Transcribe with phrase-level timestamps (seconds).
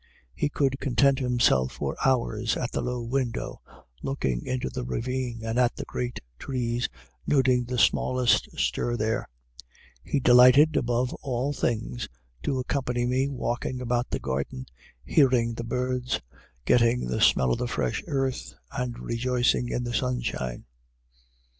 [0.33, 3.61] He could content himself for hours at a low window,
[4.01, 6.89] looking into the ravine and at the great trees,
[7.27, 9.29] noting the smallest stir there;
[10.03, 12.09] he delighted, above all things,
[12.41, 14.65] to accompany me walking about the garden,
[15.05, 16.19] hearing the birds,
[16.65, 20.65] getting the smell of the fresh earth, and rejoicing in the sunshine.